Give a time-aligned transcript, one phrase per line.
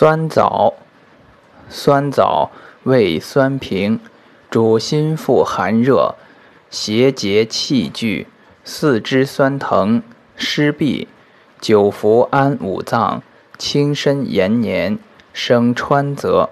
[0.00, 0.72] 酸枣
[1.68, 2.50] 酸枣
[2.84, 4.00] 味酸平
[4.48, 6.14] 主心腹寒热
[6.70, 8.26] 邪结气聚
[8.64, 10.02] 四肢酸疼
[10.36, 11.06] 湿痹
[11.60, 13.22] 久服安五脏
[13.58, 14.98] 轻身延年
[15.34, 16.48] 生川泽。